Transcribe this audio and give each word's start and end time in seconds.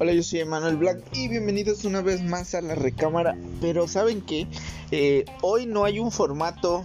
Hola, 0.00 0.12
yo 0.12 0.22
soy 0.22 0.40
Emanuel 0.40 0.76
Black 0.76 1.02
y 1.12 1.26
bienvenidos 1.28 1.84
una 1.84 2.02
vez 2.02 2.22
más 2.22 2.54
a 2.54 2.60
la 2.60 2.76
recámara. 2.76 3.36
Pero 3.60 3.88
saben 3.88 4.20
que 4.20 4.46
eh, 4.90 5.24
hoy 5.42 5.66
no 5.66 5.84
hay 5.84 5.98
un 5.98 6.12
formato 6.12 6.84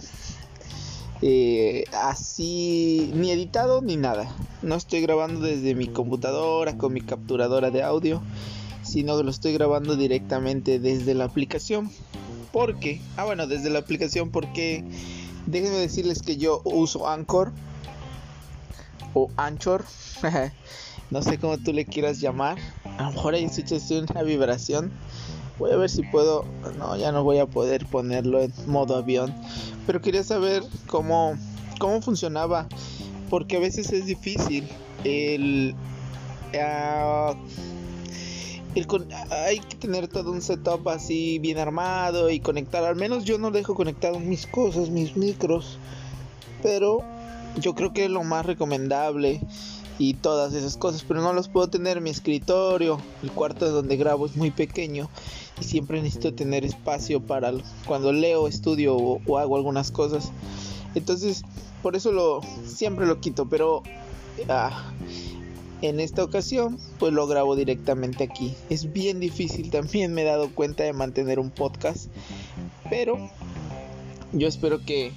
eh, 1.22 1.84
así 1.92 3.12
ni 3.14 3.30
editado 3.30 3.82
ni 3.82 3.96
nada. 3.96 4.34
No 4.62 4.74
estoy 4.74 5.00
grabando 5.00 5.40
desde 5.40 5.76
mi 5.76 5.86
computadora 5.86 6.76
con 6.76 6.92
mi 6.92 7.02
capturadora 7.02 7.70
de 7.70 7.82
audio, 7.82 8.20
sino 8.82 9.16
que 9.16 9.22
lo 9.22 9.30
estoy 9.30 9.52
grabando 9.52 9.96
directamente 9.96 10.80
desde 10.80 11.14
la 11.14 11.24
aplicación. 11.24 11.90
Porque, 12.52 13.00
ah 13.16 13.24
bueno, 13.24 13.46
desde 13.46 13.70
la 13.70 13.78
aplicación 13.78 14.30
porque 14.30 14.84
déjenme 15.46 15.78
decirles 15.78 16.22
que 16.22 16.36
yo 16.36 16.60
uso 16.64 17.08
Anchor 17.08 17.52
o 19.14 19.30
Anchor. 19.36 19.84
no 21.10 21.22
sé 21.22 21.38
cómo 21.38 21.58
tú 21.58 21.72
le 21.72 21.86
quieras 21.86 22.20
llamar. 22.20 22.58
A 22.98 23.04
lo 23.04 23.12
mejor 23.12 23.34
ahí 23.34 23.44
escuchas 23.44 23.90
una 23.90 24.22
vibración. 24.22 24.92
Voy 25.58 25.70
a 25.70 25.76
ver 25.76 25.90
si 25.90 26.02
puedo. 26.02 26.44
No, 26.78 26.96
ya 26.96 27.12
no 27.12 27.22
voy 27.22 27.38
a 27.38 27.46
poder 27.46 27.86
ponerlo 27.86 28.40
en 28.42 28.52
modo 28.66 28.96
avión. 28.96 29.34
Pero 29.86 30.00
quería 30.00 30.24
saber 30.24 30.62
cómo, 30.86 31.34
cómo 31.78 32.02
funcionaba. 32.02 32.66
Porque 33.30 33.56
a 33.56 33.60
veces 33.60 33.92
es 33.92 34.06
difícil. 34.06 34.68
El. 35.04 35.74
Uh, 36.52 37.34
hay 39.30 39.60
que 39.60 39.76
tener 39.76 40.08
todo 40.08 40.32
un 40.32 40.42
setup 40.42 40.88
así 40.88 41.38
bien 41.38 41.58
armado 41.58 42.30
y 42.30 42.40
conectar. 42.40 42.84
Al 42.84 42.96
menos 42.96 43.24
yo 43.24 43.38
no 43.38 43.50
dejo 43.50 43.74
conectado 43.74 44.18
mis 44.18 44.46
cosas, 44.46 44.90
mis 44.90 45.16
micros. 45.16 45.78
Pero 46.62 47.04
yo 47.60 47.74
creo 47.74 47.92
que 47.92 48.06
es 48.06 48.10
lo 48.10 48.24
más 48.24 48.46
recomendable 48.46 49.40
y 49.98 50.14
todas 50.14 50.54
esas 50.54 50.76
cosas, 50.76 51.04
pero 51.06 51.20
no 51.20 51.32
los 51.32 51.48
puedo 51.48 51.68
tener 51.68 51.98
en 51.98 52.02
mi 52.02 52.10
escritorio. 52.10 52.98
El 53.22 53.30
cuarto 53.30 53.70
donde 53.70 53.96
grabo 53.96 54.26
es 54.26 54.36
muy 54.36 54.50
pequeño 54.50 55.08
y 55.60 55.64
siempre 55.64 56.02
necesito 56.02 56.34
tener 56.34 56.64
espacio 56.64 57.20
para 57.20 57.52
cuando 57.86 58.12
leo, 58.12 58.48
estudio 58.48 58.96
o, 58.96 59.38
hago 59.38 59.56
algunas 59.56 59.90
cosas. 59.90 60.32
Entonces, 60.94 61.42
por 61.82 61.96
eso 61.96 62.12
lo 62.12 62.40
siempre 62.66 63.06
lo 63.06 63.20
quito, 63.20 63.46
pero 63.46 63.82
ah, 64.48 64.90
en 65.82 66.00
esta 66.00 66.24
ocasión 66.24 66.78
pues 66.98 67.12
lo 67.12 67.26
grabo 67.26 67.56
directamente 67.56 68.24
aquí. 68.24 68.54
Es 68.70 68.92
bien 68.92 69.20
difícil, 69.20 69.70
también 69.72 70.14
me 70.14 70.22
he 70.22 70.24
dado 70.24 70.50
cuenta 70.50 70.84
de 70.84 70.92
mantener 70.92 71.38
un 71.38 71.50
podcast, 71.50 72.06
pero 72.90 73.30
yo 74.32 74.48
espero 74.48 74.84
que 74.84 75.12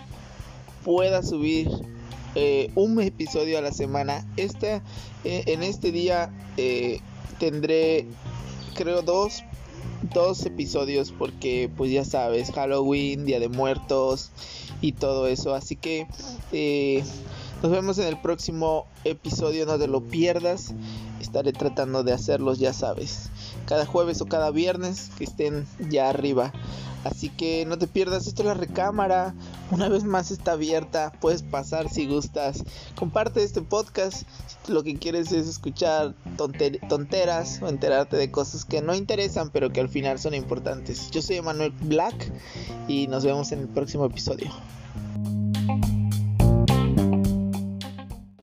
pueda 0.83 1.23
subir 1.23 1.69
eh, 2.35 2.72
un 2.75 3.02
episodio 3.02 3.58
a 3.58 3.61
la 3.61 3.72
semana. 3.72 4.25
Este, 4.38 4.81
eh, 5.23 5.44
en 5.47 5.63
este 5.63 5.91
día 5.91 6.31
eh, 6.55 7.02
tendré, 7.39 8.05
creo, 8.75 9.02
dos, 9.02 9.44
dos 10.13 10.45
episodios 10.45 11.11
porque, 11.11 11.69
pues 11.75 11.91
ya 11.91 12.05
sabes, 12.05 12.52
Halloween, 12.52 13.25
Día 13.25 13.39
de 13.39 13.50
Muertos 13.50 14.31
y 14.81 14.91
todo 14.91 15.28
eso. 15.28 15.55
Así 15.55 15.75
que 15.75 16.08
nos 17.61 17.72
vemos 17.72 17.97
en 17.97 18.08
el 18.08 18.19
próximo 18.19 18.86
episodio, 19.03 19.66
no 19.66 19.80
te 19.80 19.88
lo 19.88 20.02
pierdas. 20.02 20.73
Estaré 21.19 21.52
tratando 21.53 22.03
de 22.03 22.13
hacerlos, 22.13 22.59
ya 22.59 22.73
sabes, 22.73 23.30
cada 23.66 23.86
jueves 23.86 24.22
o 24.22 24.25
cada 24.27 24.52
viernes 24.52 25.09
que 25.17 25.23
estén 25.23 25.66
ya 25.89 26.09
arriba. 26.09 26.53
Así 27.03 27.30
que 27.30 27.66
no 27.66 27.78
te 27.78 27.88
pierdas, 27.88 28.28
esto 28.28 28.44
es 28.44 28.47
la 28.47 28.53
recámara. 28.53 29.33
Una 29.72 29.89
vez 29.89 30.03
más 30.03 30.30
está 30.30 30.53
abierta, 30.53 31.11
puedes 31.19 31.41
pasar 31.41 31.89
si 31.89 32.05
gustas. 32.05 32.63
Comparte 32.95 33.44
este 33.44 33.61
podcast 33.61 34.23
si 34.66 34.72
lo 34.72 34.83
que 34.83 34.97
quieres 34.97 35.31
es 35.31 35.47
escuchar 35.47 36.13
tonteras 36.38 37.61
o 37.61 37.67
enterarte 37.67 38.18
de 38.18 38.29
cosas 38.29 38.66
que 38.66 38.81
no 38.81 38.94
interesan 38.94 39.50
pero 39.50 39.72
que 39.72 39.81
al 39.81 39.89
final 39.89 40.19
son 40.19 40.34
importantes. 40.34 41.09
Yo 41.12 41.22
soy 41.22 41.38
Emanuel 41.38 41.72
Black 41.81 42.31
y 42.88 43.07
nos 43.07 43.25
vemos 43.25 43.51
en 43.51 43.59
el 43.59 43.68
próximo 43.68 44.06
episodio. 44.06 44.51